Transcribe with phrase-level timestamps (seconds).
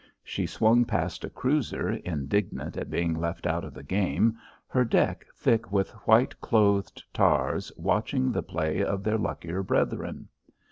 [0.23, 4.35] She swung past a cruiser indignant at being left out of the game,
[4.65, 10.27] her deck thick with white clothed tars watching the play of their luckier brethren.